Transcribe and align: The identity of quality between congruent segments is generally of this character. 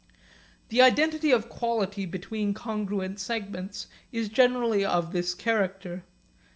The 0.69 0.81
identity 0.81 1.29
of 1.29 1.47
quality 1.47 2.07
between 2.07 2.55
congruent 2.55 3.19
segments 3.19 3.85
is 4.11 4.29
generally 4.29 4.83
of 4.83 5.11
this 5.13 5.35
character. 5.35 6.03